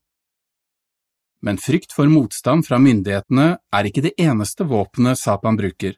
Men 1.40 1.56
frykt 1.56 1.94
for 1.96 2.10
motstand 2.10 2.66
fra 2.66 2.76
myndighetene 2.82 3.46
er 3.72 3.88
ikke 3.88 4.04
det 4.04 4.12
eneste 4.20 4.66
våpenet 4.68 5.16
Satan 5.16 5.56
bruker. 5.56 5.94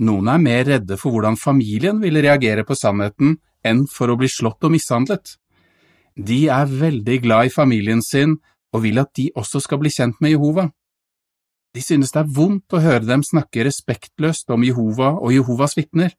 Noen 0.00 0.30
er 0.32 0.40
mer 0.40 0.62
redde 0.64 0.96
for 0.96 1.12
hvordan 1.12 1.36
familien 1.36 2.00
vil 2.00 2.16
reagere 2.24 2.64
på 2.64 2.76
sannheten 2.78 3.36
enn 3.66 3.86
for 3.90 4.10
å 4.10 4.18
bli 4.20 4.28
slått 4.30 4.64
og 4.66 4.74
mishandlet. 4.74 5.36
De 6.16 6.46
er 6.52 6.68
veldig 6.68 7.18
glad 7.24 7.48
i 7.48 7.54
familien 7.54 8.02
sin 8.04 8.38
og 8.74 8.84
vil 8.84 9.00
at 9.02 9.12
de 9.18 9.30
også 9.38 9.62
skal 9.64 9.80
bli 9.82 9.92
kjent 9.92 10.20
med 10.22 10.34
Jehova. 10.34 10.68
De 11.74 11.82
synes 11.82 12.10
det 12.10 12.22
er 12.22 12.32
vondt 12.34 12.74
å 12.74 12.82
høre 12.82 13.06
dem 13.06 13.22
snakke 13.26 13.64
respektløst 13.66 14.50
om 14.50 14.64
Jehova 14.66 15.14
og 15.18 15.34
Jehovas 15.34 15.76
vitner. 15.78 16.14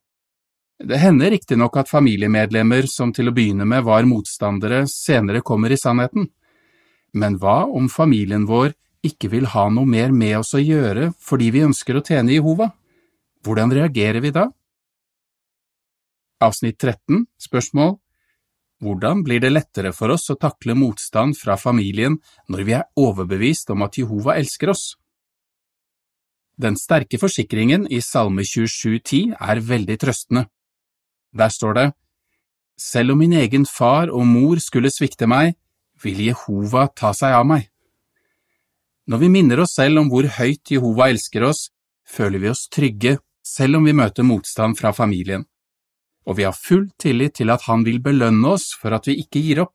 Det 0.81 0.97
hender 0.97 1.29
riktignok 1.35 1.75
at 1.77 1.91
familiemedlemmer 1.91 2.87
som 2.89 3.11
til 3.13 3.29
å 3.29 3.33
begynne 3.35 3.67
med 3.69 3.83
var 3.85 4.07
motstandere, 4.09 4.85
senere 4.89 5.43
kommer 5.45 5.71
i 5.71 5.77
sannheten. 5.77 6.29
Men 7.13 7.35
hva 7.37 7.65
om 7.67 7.89
familien 7.91 8.47
vår 8.49 8.73
ikke 9.05 9.29
vil 9.33 9.49
ha 9.51 9.67
noe 9.73 9.89
mer 9.89 10.13
med 10.15 10.39
oss 10.39 10.53
å 10.57 10.61
gjøre 10.61 11.11
fordi 11.19 11.51
vi 11.53 11.65
ønsker 11.67 11.99
å 11.99 12.05
tjene 12.05 12.33
Jehova? 12.33 12.71
Hvordan 13.45 13.73
reagerer 13.75 14.23
vi 14.23 14.31
da? 14.33 14.47
Avsnitt 16.41 16.79
13, 16.81 17.25
spørsmål 17.37 17.99
Hvordan 18.81 19.21
blir 19.21 19.41
det 19.43 19.51
lettere 19.53 19.91
for 19.93 20.09
oss 20.09 20.25
å 20.33 20.39
takle 20.41 20.73
motstand 20.73 21.37
fra 21.37 21.53
familien 21.53 22.17
når 22.49 22.63
vi 22.65 22.73
er 22.79 22.87
overbevist 22.97 23.69
om 23.69 23.85
at 23.85 23.99
Jehova 23.99 24.39
elsker 24.41 24.71
oss? 24.73 24.95
Den 26.57 26.77
sterke 26.77 27.19
forsikringen 27.21 27.85
i 27.93 28.01
Salme 28.01 28.41
27,10 28.41 29.35
er 29.37 29.61
veldig 29.65 29.97
trøstende. 30.01 30.47
Der 31.33 31.49
står 31.49 31.73
det, 31.77 31.87
Selv 32.77 33.13
om 33.13 33.19
min 33.21 33.33
egen 33.33 33.65
far 33.65 34.09
og 34.09 34.25
mor 34.25 34.57
skulle 34.57 34.89
svikte 34.89 35.27
meg, 35.29 35.53
vil 36.01 36.17
Jehova 36.25 36.87
ta 36.89 37.13
seg 37.13 37.37
av 37.37 37.45
meg. 37.45 37.67
Når 39.05 39.17
vi 39.21 39.29
minner 39.29 39.61
oss 39.61 39.75
selv 39.77 40.01
om 40.01 40.09
hvor 40.09 40.25
høyt 40.25 40.73
Jehova 40.73 41.11
elsker 41.13 41.45
oss, 41.45 41.69
føler 42.01 42.41
vi 42.41 42.49
oss 42.49 42.65
trygge 42.73 43.19
selv 43.45 43.77
om 43.77 43.85
vi 43.85 43.93
møter 43.93 44.25
motstand 44.25 44.77
fra 44.79 44.93
familien, 44.93 45.45
og 46.27 46.37
vi 46.37 46.45
har 46.45 46.57
full 46.57 46.89
tillit 47.01 47.39
til 47.39 47.49
at 47.53 47.65
han 47.67 47.85
vil 47.85 48.01
belønne 48.03 48.53
oss 48.55 48.71
for 48.77 48.93
at 48.95 49.07
vi 49.09 49.17
ikke 49.23 49.41
gir 49.41 49.63
opp. 49.65 49.73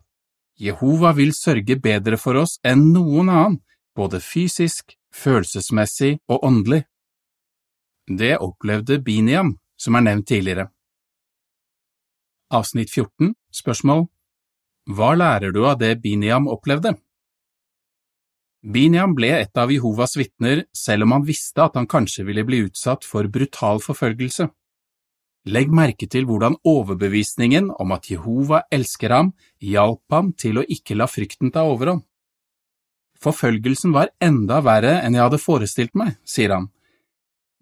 Jehova 0.56 1.12
vil 1.16 1.34
sørge 1.36 1.76
bedre 1.82 2.16
for 2.16 2.38
oss 2.40 2.56
enn 2.64 2.92
noen 2.94 3.28
annen, 3.28 3.58
både 3.96 4.20
fysisk, 4.24 4.94
følelsesmessig 5.12 6.16
og 6.28 6.44
åndelig. 6.44 6.84
Det 8.06 8.36
opplevde 8.38 9.00
Biniam, 9.02 9.56
som 9.76 9.96
er 9.98 10.06
nevnt 10.06 10.28
tidligere. 10.30 10.68
Avsnitt 12.54 12.92
14, 12.92 13.34
spørsmål 13.50 14.06
Hva 14.94 15.14
lærer 15.18 15.52
du 15.52 15.64
av 15.66 15.80
det 15.80 15.96
Biniam 16.00 16.46
opplevde? 16.48 16.94
Biniam 18.62 19.12
ble 19.14 19.32
et 19.42 19.58
av 19.58 19.70
Jehovas 19.70 20.16
vitner 20.18 20.64
selv 20.74 21.06
om 21.06 21.16
han 21.16 21.26
visste 21.26 21.62
at 21.62 21.76
han 21.78 21.88
kanskje 21.90 22.24
ville 22.26 22.44
bli 22.46 22.64
utsatt 22.66 23.04
for 23.06 23.28
brutal 23.30 23.82
forfølgelse. 23.82 24.48
Legg 25.46 25.70
merke 25.70 26.08
til 26.10 26.26
hvordan 26.26 26.56
overbevisningen 26.66 27.70
om 27.78 27.92
at 27.94 28.08
Jehova 28.10 28.64
elsker 28.74 29.12
ham, 29.14 29.32
hjalp 29.62 30.02
ham 30.10 30.32
til 30.34 30.58
å 30.58 30.66
ikke 30.66 30.96
la 30.98 31.06
frykten 31.06 31.52
ta 31.54 31.62
overhånd. 31.68 32.02
Forfølgelsen 33.22 33.94
var 33.94 34.10
enda 34.20 34.58
verre 34.60 34.98
enn 35.00 35.14
jeg 35.16 35.24
hadde 35.24 35.40
forestilt 35.40 35.94
meg, 35.96 36.18
sier 36.26 36.52
han, 36.52 36.66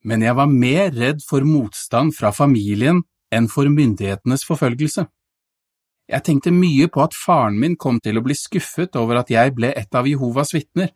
men 0.05 0.25
jeg 0.25 0.37
var 0.37 0.51
mer 0.51 0.91
redd 0.93 1.23
for 1.25 1.45
motstand 1.49 2.17
fra 2.17 2.33
familien 2.35 3.03
enn 3.33 3.49
for 3.53 3.69
myndighetenes 3.71 4.45
forfølgelse. 4.49 5.07
Jeg 6.13 6.25
tenkte 6.27 6.53
mye 6.53 6.91
på 6.93 7.01
at 7.01 7.17
faren 7.17 7.57
min 7.61 7.77
kom 7.81 8.01
til 8.05 8.21
å 8.21 8.25
bli 8.25 8.37
skuffet 8.37 8.97
over 9.01 9.23
at 9.23 9.33
jeg 9.33 9.55
ble 9.57 9.73
et 9.73 9.97
av 9.97 10.09
Jehovas 10.09 10.53
vitner, 10.53 10.91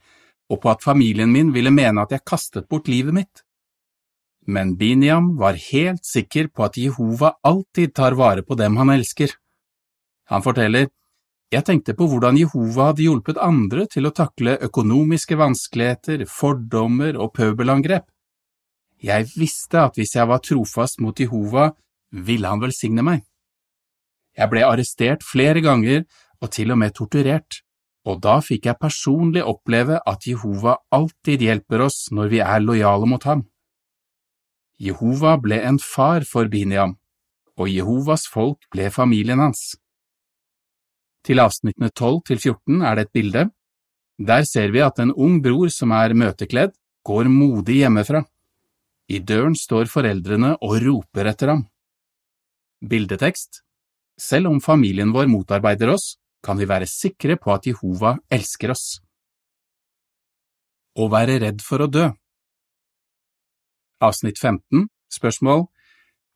og 0.53 0.61
på 0.61 0.73
at 0.73 0.85
familien 0.85 1.33
min 1.33 1.53
ville 1.55 1.73
mene 1.73 2.05
at 2.05 2.13
jeg 2.13 2.27
kastet 2.29 2.69
bort 2.69 2.89
livet 2.89 3.17
mitt. 3.17 3.45
Men 4.49 4.77
Biniam 4.81 5.35
var 5.37 5.59
helt 5.61 6.07
sikker 6.09 6.49
på 6.49 6.65
at 6.65 6.79
Jehova 6.81 7.35
alltid 7.45 7.93
tar 7.95 8.17
vare 8.17 8.43
på 8.43 8.57
dem 8.57 8.79
han 8.81 8.91
elsker. 8.95 9.35
Han 10.33 10.45
forteller, 10.45 10.89
jeg 11.53 11.65
tenkte 11.65 11.95
på 11.97 12.05
hvordan 12.09 12.37
Jehova 12.37 12.91
hadde 12.91 13.05
hjulpet 13.05 13.41
andre 13.41 13.87
til 13.93 14.09
å 14.09 14.13
takle 14.13 14.59
økonomiske 14.65 15.37
vanskeligheter, 15.41 16.25
fordommer 16.29 17.17
og 17.17 17.33
pøbelangrep. 17.37 18.05
Jeg 19.01 19.29
visste 19.37 19.81
at 19.85 19.97
hvis 19.97 20.17
jeg 20.17 20.29
var 20.29 20.43
trofast 20.45 21.01
mot 21.01 21.21
Jehova, 21.21 21.71
ville 22.13 22.49
han 22.49 22.61
velsigne 22.61 23.05
meg. 23.05 23.23
Jeg 24.37 24.53
ble 24.53 24.65
arrestert 24.65 25.25
flere 25.25 25.61
ganger 25.65 26.05
og 26.41 26.53
til 26.55 26.73
og 26.73 26.81
med 26.81 26.97
torturert, 26.97 27.63
og 28.09 28.21
da 28.25 28.39
fikk 28.45 28.69
jeg 28.69 28.81
personlig 28.81 29.45
oppleve 29.45 30.01
at 30.09 30.25
Jehova 30.29 30.79
alltid 30.95 31.45
hjelper 31.45 31.85
oss 31.89 32.07
når 32.15 32.33
vi 32.33 32.43
er 32.45 32.65
lojale 32.65 33.09
mot 33.09 33.25
ham. 33.29 33.45
Jehova 34.79 35.35
ble 35.43 35.59
en 35.67 35.79
far 35.83 36.23
for 36.23 36.47
Biniam, 36.51 36.95
og 37.59 37.67
Jehovas 37.67 38.29
folk 38.31 38.69
ble 38.71 38.87
familien 38.95 39.41
hans. 39.43 39.75
Til 41.27 41.43
avsnittene 41.43 41.91
12 41.91 42.21
til 42.31 42.39
14 42.39 42.85
er 42.87 42.95
det 42.95 43.07
et 43.09 43.17
bilde. 43.19 43.43
Der 44.19 44.45
ser 44.47 44.71
vi 44.71 44.83
at 44.83 45.01
en 45.03 45.11
ung 45.11 45.41
bror 45.43 45.71
som 45.75 45.91
er 45.93 46.15
møtekledd, 46.15 46.77
går 47.03 47.27
modig 47.33 47.81
hjemmefra. 47.83 48.23
I 49.11 49.19
døren 49.19 49.57
står 49.59 49.91
foreldrene 49.91 50.55
og 50.63 50.79
roper 50.85 51.33
etter 51.33 51.55
ham. 51.55 51.67
Bildetekst 52.79 53.65
Selv 54.19 54.51
om 54.51 54.61
familien 54.61 55.11
vår 55.15 55.27
motarbeider 55.31 55.91
oss, 55.91 56.19
kan 56.43 56.59
vi 56.59 56.67
være 56.71 56.87
sikre 56.87 57.37
på 57.37 57.51
at 57.55 57.67
Jehova 57.67 58.15
elsker 58.31 58.71
oss. 58.71 59.01
Å 60.99 61.07
være 61.11 61.39
redd 61.43 61.63
for 61.63 61.83
å 61.83 61.91
dø 61.91 62.07
Avsnitt 64.01 64.39
15 64.39 64.87
Spørsmål 65.13 65.67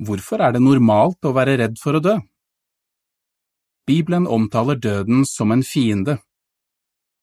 Hvorfor 0.03 0.43
er 0.43 0.55
det 0.57 0.63
normalt 0.63 1.23
å 1.25 1.35
være 1.37 1.59
redd 1.61 1.79
for 1.83 1.99
å 1.99 2.03
dø? 2.03 2.17
Bibelen 3.87 4.27
omtaler 4.27 4.79
døden 4.79 5.27
som 5.27 5.53
en 5.55 5.63
fiende. 5.67 6.17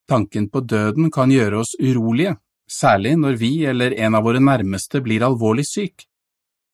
Tanken 0.07 0.49
på 0.51 0.61
døden 0.63 1.11
kan 1.11 1.31
gjøre 1.31 1.61
oss 1.63 1.73
urolige, 1.79 2.37
særlig 2.67 3.15
når 3.19 3.39
vi 3.39 3.51
eller 3.67 3.95
en 3.99 4.15
av 4.15 4.25
våre 4.27 4.41
nærmeste 4.43 5.01
blir 5.03 5.23
alvorlig 5.27 5.67
syk. 5.67 6.07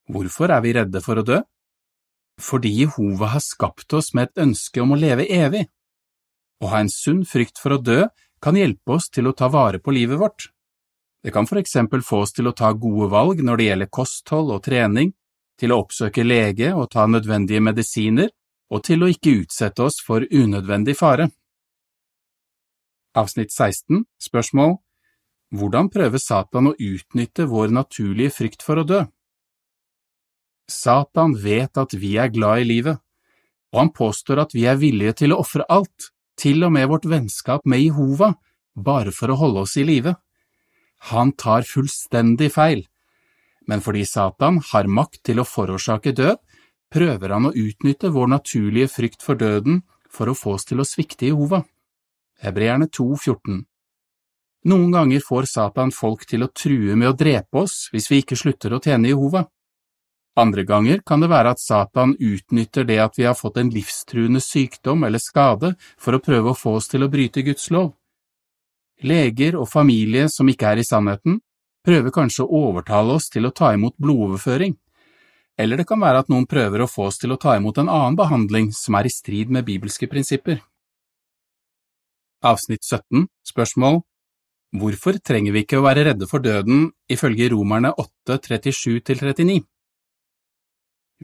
Hvorfor 0.10 0.54
er 0.54 0.62
vi 0.66 0.74
redde 0.78 1.02
for 1.06 1.22
å 1.22 1.26
dø? 1.26 1.42
fordi 2.42 2.70
Jehova 2.82 3.32
har 3.36 3.44
skapt 3.44 3.94
oss 3.94 4.14
med 4.14 4.30
et 4.30 4.44
ønske 4.46 4.82
om 4.84 4.92
å 4.92 5.00
leve 5.00 5.28
evig. 5.32 5.66
Å 6.64 6.72
ha 6.72 6.82
en 6.84 6.92
sunn 6.92 7.24
frykt 7.28 7.60
for 7.62 7.76
å 7.76 7.82
dø 7.82 8.06
kan 8.44 8.58
hjelpe 8.60 8.98
oss 8.98 9.10
til 9.10 9.28
å 9.28 9.36
ta 9.36 9.48
vare 9.52 9.80
på 9.80 9.94
livet 9.96 10.20
vårt. 10.20 10.50
Det 11.26 11.32
kan 11.32 11.48
for 11.48 11.58
eksempel 11.58 12.04
få 12.06 12.20
oss 12.22 12.36
til 12.38 12.46
å 12.46 12.52
ta 12.54 12.68
gode 12.78 13.08
valg 13.10 13.40
når 13.42 13.58
det 13.58 13.66
gjelder 13.66 13.90
kosthold 13.98 14.52
og 14.54 14.60
trening, 14.68 15.08
til 15.58 15.72
å 15.74 15.80
oppsøke 15.82 16.22
lege 16.22 16.68
og 16.78 16.92
ta 16.94 17.08
nødvendige 17.10 17.64
medisiner, 17.66 18.28
og 18.70 18.84
til 18.86 19.02
å 19.02 19.10
ikke 19.10 19.34
utsette 19.40 19.82
oss 19.82 19.98
for 20.06 20.22
unødvendig 20.22 20.94
fare. 21.00 21.32
Avsnitt 23.18 23.50
16, 23.56 24.04
spørsmål 24.22 24.76
Hvordan 25.56 25.90
prøver 25.90 26.22
Satan 26.22 26.70
å 26.70 26.76
utnytte 26.78 27.48
vår 27.50 27.74
naturlige 27.74 28.36
frykt 28.36 28.66
for 28.66 28.84
å 28.84 28.86
dø? 28.86 29.00
Satan 30.70 31.34
vet 31.42 31.82
at 31.82 31.96
vi 31.98 32.20
er 32.22 32.30
glad 32.34 32.68
i 32.68 32.68
livet, 32.70 33.02
og 33.74 33.82
han 33.82 33.92
påstår 33.98 34.44
at 34.44 34.54
vi 34.54 34.68
er 34.70 34.78
villige 34.78 35.18
til 35.24 35.34
å 35.34 35.42
ofre 35.42 35.66
alt, 35.74 36.12
til 36.38 36.68
og 36.68 36.76
med 36.78 36.86
vårt 36.94 37.10
vennskap 37.10 37.66
med 37.66 37.82
Jehova, 37.82 38.36
bare 38.78 39.10
for 39.10 39.34
å 39.34 39.40
holde 39.42 39.66
oss 39.66 39.74
i 39.82 39.88
live. 39.90 40.14
Han 41.12 41.32
tar 41.38 41.68
fullstendig 41.68 42.52
feil, 42.54 42.86
men 43.68 43.82
fordi 43.82 44.06
Satan 44.06 44.62
har 44.72 44.88
makt 44.88 45.24
til 45.30 45.42
å 45.42 45.48
forårsake 45.48 46.14
død, 46.18 46.40
prøver 46.94 47.34
han 47.34 47.50
å 47.50 47.54
utnytte 47.54 48.14
vår 48.14 48.30
naturlige 48.32 48.90
frykt 48.94 49.26
for 49.26 49.38
døden 49.40 49.82
for 50.10 50.30
å 50.30 50.38
få 50.38 50.56
oss 50.56 50.68
til 50.70 50.80
å 50.80 50.88
svikte 50.88 51.28
Jehova. 51.28 51.64
Hebreerne 52.42 52.88
2,14 52.88 53.64
Noen 54.66 54.92
ganger 54.92 55.22
får 55.22 55.46
Satan 55.50 55.92
folk 55.94 56.26
til 56.26 56.46
å 56.46 56.50
true 56.50 56.96
med 56.98 57.12
å 57.12 57.18
drepe 57.18 57.66
oss 57.66 57.90
hvis 57.94 58.10
vi 58.10 58.24
ikke 58.24 58.38
slutter 58.40 58.74
å 58.74 58.82
tjene 58.82 59.12
Jehova. 59.12 59.44
Andre 60.36 60.66
ganger 60.68 61.04
kan 61.06 61.22
det 61.22 61.30
være 61.32 61.54
at 61.56 61.62
Satan 61.62 62.16
utnytter 62.20 62.84
det 62.84 62.98
at 63.00 63.20
vi 63.20 63.28
har 63.28 63.38
fått 63.40 63.60
en 63.62 63.70
livstruende 63.72 64.42
sykdom 64.44 65.06
eller 65.08 65.22
skade 65.22 65.76
for 66.02 66.18
å 66.18 66.24
prøve 66.24 66.52
å 66.52 66.58
få 66.58 66.76
oss 66.80 66.90
til 66.92 67.06
å 67.06 67.12
bryte 67.12 67.46
Guds 67.46 67.70
lov. 67.72 67.94
Leger 69.04 69.58
og 69.60 69.68
familie 69.70 70.30
som 70.32 70.48
ikke 70.50 70.72
er 70.72 70.80
i 70.80 70.88
sannheten, 70.88 71.42
prøver 71.86 72.14
kanskje 72.14 72.46
å 72.46 72.62
overtale 72.70 73.18
oss 73.20 73.28
til 73.30 73.46
å 73.46 73.54
ta 73.54 73.74
imot 73.76 73.98
blodoverføring, 74.02 74.76
eller 75.58 75.80
det 75.80 75.88
kan 75.88 76.02
være 76.02 76.24
at 76.24 76.32
noen 76.32 76.48
prøver 76.50 76.84
å 76.84 76.90
få 76.90 77.10
oss 77.10 77.20
til 77.22 77.32
å 77.32 77.40
ta 77.40 77.56
imot 77.56 77.78
en 77.80 77.92
annen 77.92 78.18
behandling 78.20 78.72
som 78.76 78.98
er 79.00 79.08
i 79.08 79.14
strid 79.14 79.52
med 79.54 79.68
bibelske 79.68 80.10
prinsipper. 80.12 80.60
Avsnitt 82.46 82.84
17, 82.84 83.28
spørsmål 83.48 84.04
Hvorfor 84.76 85.16
trenger 85.24 85.54
vi 85.56 85.64
ikke 85.64 85.80
å 85.80 85.86
være 85.86 86.04
redde 86.10 86.28
for 86.28 86.44
døden 86.44 86.90
ifølge 87.12 87.48
Romerne 87.54 87.94
8, 87.96 88.40
37–39? 88.44 89.62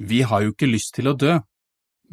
Vi 0.08 0.22
har 0.24 0.46
jo 0.46 0.54
ikke 0.54 0.70
lyst 0.70 0.94
til 0.96 1.12
å 1.12 1.18
dø, 1.20 1.34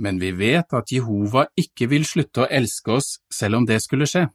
men 0.02 0.18
vi 0.18 0.32
vet 0.34 0.74
at 0.74 0.90
Jehova 0.90 1.46
ikke 1.58 1.86
vil 1.92 2.06
slutte 2.08 2.42
å 2.42 2.50
elske 2.50 2.96
oss 2.96 3.20
selv 3.30 3.60
om 3.60 3.68
det 3.68 3.78
skulle 3.84 4.08
skje. 4.10 4.26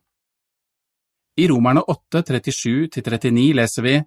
I 1.35 1.47
Romerne 1.49 1.81
8, 1.81 2.21
37–39 2.21 3.53
leser 3.57 3.81
vi, 3.81 4.01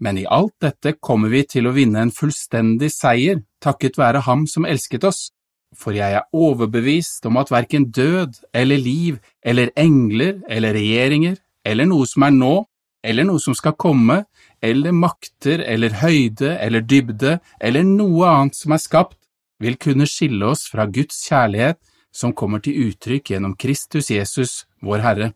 Men 0.00 0.18
i 0.18 0.26
alt 0.26 0.54
dette 0.60 0.96
kommer 1.00 1.30
vi 1.32 1.44
til 1.48 1.68
å 1.68 1.72
vinne 1.72 2.02
en 2.02 2.12
fullstendig 2.12 2.90
seier 2.92 3.40
takket 3.62 3.96
være 3.96 4.24
Ham 4.26 4.44
som 4.50 4.66
elsket 4.68 5.06
oss, 5.08 5.30
for 5.72 5.96
jeg 5.96 6.18
er 6.18 6.26
overbevist 6.36 7.24
om 7.30 7.38
at 7.40 7.52
hverken 7.52 7.86
død 7.94 8.42
eller 8.52 8.82
liv 8.82 9.20
eller 9.40 9.70
engler 9.78 10.42
eller 10.50 10.76
regjeringer 10.76 11.38
eller 11.64 11.88
noe 11.88 12.08
som 12.10 12.26
er 12.26 12.34
nå 12.36 12.54
eller 13.02 13.26
noe 13.26 13.40
som 13.42 13.54
skal 13.56 13.74
komme, 13.74 14.20
eller 14.62 14.94
makter 14.94 15.64
eller 15.66 15.96
høyde 16.02 16.52
eller 16.62 16.84
dybde 16.86 17.38
eller 17.58 17.86
noe 17.86 18.28
annet 18.28 18.58
som 18.58 18.76
er 18.76 18.82
skapt, 18.82 19.18
vil 19.62 19.78
kunne 19.80 20.06
skille 20.06 20.52
oss 20.52 20.68
fra 20.70 20.86
Guds 20.86 21.24
kjærlighet 21.26 21.80
som 22.14 22.34
kommer 22.36 22.62
til 22.62 22.90
uttrykk 22.90 23.32
gjennom 23.32 23.56
Kristus 23.58 24.12
Jesus, 24.12 24.66
vår 24.82 25.02
Herre. 25.06 25.32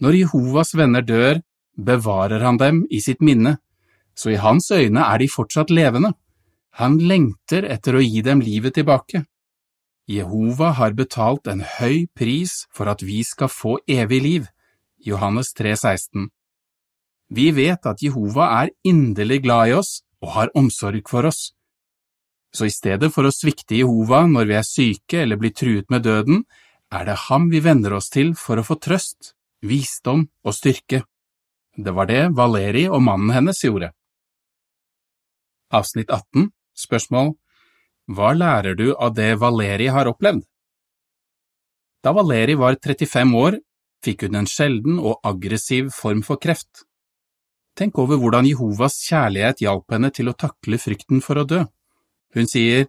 Når 0.00 0.16
Jehovas 0.16 0.72
venner 0.74 1.04
dør, 1.04 1.42
bevarer 1.76 2.44
han 2.44 2.58
dem 2.60 2.84
i 2.90 3.00
sitt 3.04 3.20
minne, 3.20 3.58
så 4.16 4.32
i 4.32 4.40
hans 4.40 4.70
øyne 4.72 5.04
er 5.04 5.20
de 5.20 5.28
fortsatt 5.28 5.70
levende. 5.70 6.14
Han 6.80 6.98
lengter 6.98 7.66
etter 7.68 7.96
å 7.96 8.04
gi 8.04 8.22
dem 8.24 8.40
livet 8.44 8.76
tilbake. 8.78 9.24
Jehova 10.10 10.72
har 10.78 10.96
betalt 10.98 11.46
en 11.50 11.62
høy 11.62 12.06
pris 12.16 12.64
for 12.74 12.90
at 12.90 13.04
vi 13.06 13.22
skal 13.26 13.50
få 13.52 13.78
evig 13.88 14.20
liv. 14.24 14.48
Johannes 15.06 15.52
3, 15.54 15.76
16. 15.76 16.28
Vi 17.30 17.50
vet 17.54 17.86
at 17.86 18.02
Jehova 18.02 18.48
er 18.62 18.72
inderlig 18.82 19.42
glad 19.44 19.70
i 19.70 19.76
oss 19.78 20.00
og 20.20 20.34
har 20.34 20.54
omsorg 20.58 21.06
for 21.08 21.28
oss. 21.28 21.52
Så 22.50 22.66
i 22.66 22.74
stedet 22.74 23.12
for 23.14 23.28
å 23.28 23.34
svikte 23.34 23.78
Jehova 23.78 24.24
når 24.26 24.48
vi 24.50 24.56
er 24.58 24.66
syke 24.66 25.22
eller 25.22 25.38
blir 25.38 25.54
truet 25.54 25.86
med 25.92 26.02
døden, 26.08 26.42
er 26.90 27.06
det 27.06 27.20
ham 27.28 27.46
vi 27.52 27.62
vender 27.62 27.94
oss 27.94 28.10
til 28.10 28.34
for 28.34 28.58
å 28.58 28.66
få 28.66 28.80
trøst, 28.82 29.36
visdom 29.62 30.26
og 30.44 30.54
styrke. 30.56 31.02
Det 31.76 31.92
var 31.94 32.08
det 32.10 32.22
Valeri 32.36 32.86
og 32.88 33.02
mannen 33.02 33.32
hennes 33.34 33.60
gjorde. 33.64 33.92
Avsnitt 35.70 36.10
18 36.10 36.50
Spørsmål 36.74 37.34
Hva 38.10 38.32
lærer 38.34 38.74
du 38.74 38.90
av 38.96 39.14
det 39.14 39.36
Valeri 39.38 39.86
har 39.92 40.10
opplevd? 40.10 40.42
Da 42.02 42.12
Valeri 42.16 42.56
var 42.56 42.78
35 42.80 43.34
år, 43.36 43.58
fikk 44.04 44.24
hun 44.24 44.40
en 44.40 44.48
sjelden 44.48 44.98
og 44.98 45.20
aggressiv 45.26 45.90
form 45.92 46.22
for 46.24 46.40
kreft. 46.40 46.86
Tenk 47.76 47.98
over 48.00 48.18
hvordan 48.18 48.48
Jehovas 48.48 48.96
kjærlighet 49.04 49.62
hjalp 49.62 49.92
henne 49.92 50.10
til 50.12 50.30
å 50.30 50.36
takle 50.36 50.80
frykten 50.80 51.20
for 51.24 51.40
å 51.40 51.46
dø. 51.46 51.64
Hun 52.34 52.48
sier, 52.48 52.88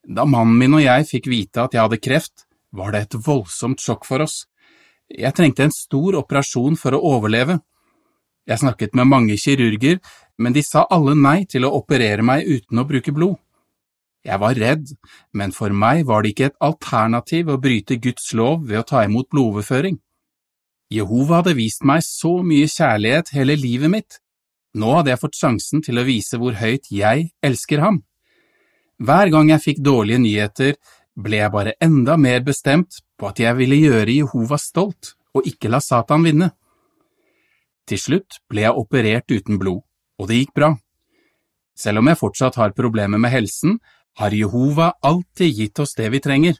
Da 0.00 0.24
mannen 0.24 0.56
min 0.56 0.74
og 0.78 0.80
jeg 0.80 1.04
fikk 1.10 1.26
vite 1.28 1.60
at 1.60 1.74
jeg 1.76 1.82
hadde 1.82 2.00
kreft, 2.00 2.46
var 2.72 2.94
det 2.94 3.02
et 3.02 3.16
voldsomt 3.26 3.82
sjokk 3.82 4.06
for 4.08 4.24
oss. 4.24 4.46
Jeg 5.10 5.34
trengte 5.34 5.66
en 5.66 5.74
stor 5.74 6.16
operasjon 6.20 6.76
for 6.78 6.94
å 6.94 7.02
overleve. 7.16 7.58
Jeg 8.46 8.62
snakket 8.62 8.94
med 8.98 9.10
mange 9.10 9.36
kirurger, 9.38 9.98
men 10.38 10.54
de 10.54 10.62
sa 10.64 10.86
alle 10.90 11.16
nei 11.18 11.44
til 11.50 11.66
å 11.66 11.74
operere 11.76 12.22
meg 12.26 12.46
uten 12.46 12.80
å 12.80 12.86
bruke 12.86 13.12
blod. 13.14 13.36
Jeg 14.24 14.36
var 14.40 14.58
redd, 14.58 14.90
men 15.32 15.52
for 15.56 15.72
meg 15.72 16.04
var 16.08 16.22
det 16.22 16.34
ikke 16.34 16.50
et 16.50 16.58
alternativ 16.60 17.48
å 17.48 17.60
bryte 17.60 17.96
Guds 17.96 18.32
lov 18.36 18.66
ved 18.68 18.82
å 18.82 18.86
ta 18.86 19.04
imot 19.06 19.30
blodoverføring. 19.32 19.96
Jehova 20.90 21.40
hadde 21.40 21.56
vist 21.56 21.86
meg 21.86 22.02
så 22.04 22.40
mye 22.44 22.68
kjærlighet 22.68 23.32
hele 23.36 23.56
livet 23.56 23.92
mitt. 23.92 24.18
Nå 24.74 24.92
hadde 24.98 25.12
jeg 25.12 25.22
fått 25.22 25.38
sjansen 25.38 25.82
til 25.86 25.98
å 25.98 26.06
vise 26.06 26.38
hvor 26.38 26.58
høyt 26.58 26.90
jeg 26.94 27.30
elsker 27.46 27.82
ham. 27.82 28.02
Hver 29.00 29.30
gang 29.32 29.48
jeg 29.54 29.64
fikk 29.64 29.78
dårlige 29.86 30.20
nyheter, 30.20 30.74
ble 31.22 31.42
jeg 31.42 31.52
bare 31.52 31.76
enda 31.82 32.16
mer 32.16 32.42
bestemt 32.46 33.00
på 33.18 33.28
at 33.30 33.40
jeg 33.42 33.56
ville 33.58 33.78
gjøre 33.78 34.16
Jehova 34.16 34.58
stolt 34.60 35.14
og 35.36 35.46
ikke 35.46 35.70
la 35.70 35.80
Satan 35.84 36.24
vinne. 36.26 36.50
Til 37.86 37.98
slutt 37.98 38.40
ble 38.50 38.64
jeg 38.64 38.78
operert 38.78 39.30
uten 39.30 39.58
blod, 39.60 39.82
og 40.18 40.30
det 40.30 40.40
gikk 40.40 40.54
bra. 40.56 40.72
Selv 41.76 42.02
om 42.02 42.10
jeg 42.10 42.20
fortsatt 42.20 42.58
har 42.60 42.76
problemer 42.76 43.18
med 43.18 43.32
helsen, 43.32 43.78
har 44.18 44.34
Jehova 44.34 44.92
alltid 45.02 45.56
gitt 45.56 45.80
oss 45.80 45.96
det 45.98 46.10
vi 46.12 46.20
trenger. 46.22 46.58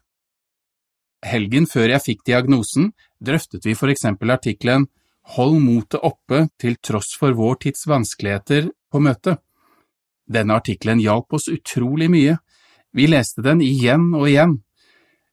Helgen 1.26 1.66
før 1.68 1.92
jeg 1.92 2.04
fikk 2.06 2.24
diagnosen, 2.26 2.92
drøftet 3.20 3.66
vi 3.68 3.76
for 3.76 3.92
eksempel 3.92 4.32
artikkelen 4.32 4.88
Hold 5.36 5.60
motet 5.62 6.00
oppe 6.02 6.46
til 6.58 6.78
tross 6.82 7.12
for 7.18 7.36
vår 7.36 7.60
tids 7.62 7.84
vanskeligheter 7.86 8.70
på 8.90 9.02
møtet. 9.04 9.38
Denne 10.26 10.56
artikkelen 10.58 11.02
hjalp 11.02 11.36
oss 11.36 11.46
utrolig 11.52 12.08
mye. 12.10 12.38
Vi 12.96 13.06
leste 13.06 13.42
den 13.46 13.62
igjen 13.62 14.10
og 14.18 14.26
igjen. 14.28 14.58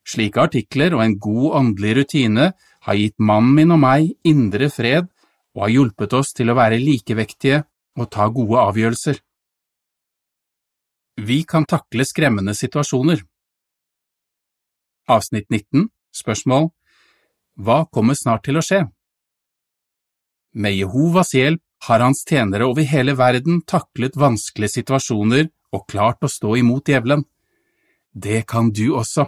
Slike 0.07 0.43
artikler 0.47 0.95
og 0.95 1.03
en 1.03 1.17
god 1.19 1.55
åndelig 1.61 1.95
rutine 1.99 2.51
har 2.87 2.99
gitt 2.99 3.17
mannen 3.19 3.55
min 3.57 3.73
og 3.75 3.81
meg 3.81 4.11
indre 4.27 4.69
fred 4.71 5.09
og 5.57 5.65
har 5.65 5.73
hjulpet 5.73 6.13
oss 6.15 6.33
til 6.37 6.51
å 6.51 6.57
være 6.57 6.79
likevektige 6.79 7.63
og 7.97 8.11
ta 8.13 8.27
gode 8.31 8.61
avgjørelser. 8.61 9.17
Vi 11.17 11.41
kan 11.49 11.65
takle 11.65 12.05
skremmende 12.05 12.53
situasjoner. 12.53 13.23
Avsnitt 15.09 15.49
19 15.49 15.89
Spørsmål 16.13 16.69
Hva 17.57 17.85
kommer 17.93 18.17
snart 18.17 18.45
til 18.45 18.59
å 18.59 18.63
skje? 18.63 18.83
Med 20.53 20.77
Jehovas 20.77 21.33
hjelp 21.33 21.61
har 21.87 22.01
hans 22.01 22.23
tjenere 22.25 22.67
over 22.69 22.85
hele 22.85 23.15
verden 23.17 23.63
taklet 23.65 24.15
vanskelige 24.17 24.79
situasjoner 24.79 25.49
og 25.73 25.85
klart 25.89 26.23
å 26.25 26.31
stå 26.31 26.55
imot 26.61 26.89
djevelen. 26.89 27.25
Det 28.19 28.47
kan 28.47 28.71
du 28.71 28.95
også. 28.97 29.27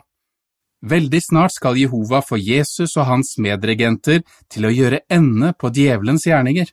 Veldig 0.82 1.20
snart 1.22 1.54
skal 1.54 1.78
Jehova 1.78 2.22
få 2.26 2.40
Jesus 2.40 2.96
og 2.98 3.06
hans 3.10 3.36
medregenter 3.38 4.24
til 4.50 4.66
å 4.66 4.72
gjøre 4.74 5.04
ende 5.12 5.52
på 5.60 5.70
djevelens 5.76 6.26
gjerninger. 6.26 6.72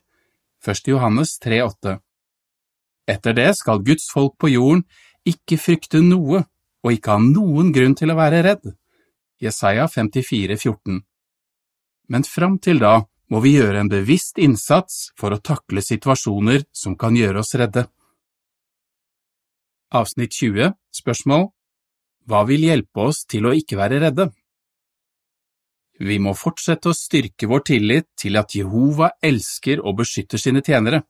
1. 0.65 0.87
Johannes 0.87 1.35
3,8 1.43 1.97
Etter 3.07 3.35
det 3.37 3.51
skal 3.59 3.83
Guds 3.85 4.07
folk 4.11 4.33
på 4.41 4.49
jorden 4.49 4.85
ikke 5.27 5.59
frykte 5.59 6.01
noe 6.01 6.41
og 6.83 6.95
ikke 6.95 7.17
ha 7.17 7.21
noen 7.21 7.69
grunn 7.75 7.93
til 7.99 8.11
å 8.11 8.17
være 8.17 8.41
redd. 8.47 8.65
Jesaja 9.43 9.85
54, 9.91 10.57
14 10.57 11.03
Men 12.09 12.25
fram 12.25 12.57
til 12.63 12.81
da 12.81 12.95
må 13.29 13.43
vi 13.43 13.57
gjøre 13.59 13.83
en 13.83 13.91
bevisst 13.91 14.39
innsats 14.39 15.11
for 15.19 15.35
å 15.35 15.43
takle 15.43 15.83
situasjoner 15.83 16.65
som 16.71 16.95
kan 16.97 17.15
gjøre 17.19 17.43
oss 17.43 17.53
redde. 17.59 17.85
Avsnitt 19.93 20.33
20 20.39 20.73
Spørsmål 20.95 21.51
Hva 22.27 22.43
vil 22.43 22.65
hjelpe 22.67 23.07
oss 23.07 23.21
til 23.23 23.47
å 23.47 23.53
ikke 23.55 23.77
være 23.79 24.01
redde? 24.03 24.27
Vi 25.97 26.17
må 26.19 26.33
fortsette 26.37 26.91
å 26.91 26.95
styrke 26.95 27.47
vår 27.49 27.63
tillit 27.71 28.07
til 28.19 28.37
at 28.37 28.53
Jehova 28.53 29.13
elsker 29.23 29.79
og 29.79 30.01
beskytter 30.01 30.41
sine 30.41 30.61
tjenere. 30.61 31.05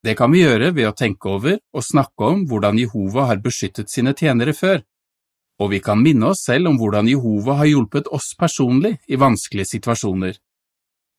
Det 0.00 0.16
kan 0.16 0.32
vi 0.32 0.40
gjøre 0.40 0.72
ved 0.72 0.88
å 0.88 0.96
tenke 0.96 1.28
over 1.28 1.58
og 1.60 1.84
snakke 1.84 2.32
om 2.32 2.46
hvordan 2.48 2.80
Jehova 2.80 3.28
har 3.28 3.44
beskyttet 3.44 3.92
sine 3.92 4.16
tjenere 4.16 4.56
før, 4.56 4.80
og 5.60 5.74
vi 5.74 5.82
kan 5.84 6.00
minne 6.00 6.32
oss 6.32 6.46
selv 6.48 6.72
om 6.72 6.80
hvordan 6.80 7.10
Jehova 7.12 7.58
har 7.60 7.68
hjulpet 7.68 8.08
oss 8.08 8.32
personlig 8.40 8.96
i 9.12 9.20
vanskelige 9.20 9.76
situasjoner. 9.76 10.38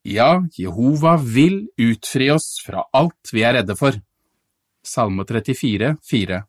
Ja, 0.01 0.41
Jehova 0.57 1.19
vil 1.21 1.67
utfri 1.77 2.31
oss 2.33 2.55
fra 2.65 2.87
alt 2.89 3.29
vi 3.31 3.45
er 3.45 3.59
redde 3.61 3.77
for. 3.77 3.93
Salme 4.81 5.29
34, 5.29 5.99
4 6.01 6.41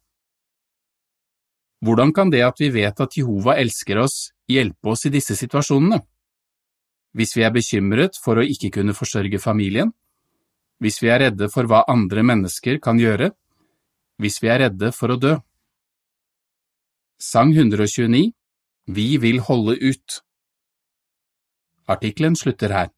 Hvordan 1.82 2.12
kan 2.14 2.30
det 2.30 2.44
at 2.46 2.60
vi 2.62 2.70
vet 2.70 3.00
at 3.02 3.16
Jehova 3.18 3.56
elsker 3.58 3.98
oss, 4.04 4.30
hjelpe 4.46 4.92
oss 4.92 5.06
i 5.08 5.10
disse 5.10 5.34
situasjonene? 5.34 5.98
Hvis 7.12 7.34
vi 7.36 7.42
er 7.42 7.52
bekymret 7.52 8.16
for 8.22 8.38
å 8.38 8.46
ikke 8.46 8.70
kunne 8.78 8.94
forsørge 8.94 9.40
familien? 9.42 9.90
Hvis 10.78 11.02
vi 11.02 11.10
er 11.10 11.26
redde 11.26 11.50
for 11.52 11.66
hva 11.66 11.82
andre 11.90 12.22
mennesker 12.22 12.78
kan 12.82 13.02
gjøre? 13.02 13.32
Hvis 14.22 14.38
vi 14.42 14.50
er 14.52 14.62
redde 14.68 14.92
for 14.94 15.14
å 15.14 15.18
dø? 15.18 15.34
Sang 17.22 17.52
129 17.54 18.32
Vi 18.86 19.08
vil 19.22 19.42
holde 19.46 19.76
ut 19.78 20.22
Artikkelen 21.90 22.34
slutter 22.38 22.70
her. 22.70 22.88